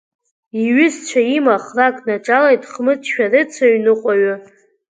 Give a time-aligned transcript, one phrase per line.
[0.63, 4.35] Иҩызцәа има храк днаҿалеит Хмыҷ шәарыцаҩ ныҟәаҩы!